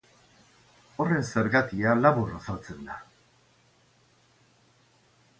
[1.03, 2.95] Horren zergatia labur azaltzen da.